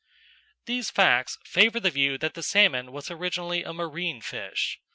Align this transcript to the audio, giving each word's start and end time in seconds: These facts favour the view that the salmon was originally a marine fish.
These 0.65 0.89
facts 0.89 1.37
favour 1.45 1.79
the 1.79 1.91
view 1.91 2.17
that 2.17 2.33
the 2.33 2.41
salmon 2.41 2.91
was 2.91 3.11
originally 3.11 3.63
a 3.63 3.71
marine 3.71 4.19
fish. 4.19 4.79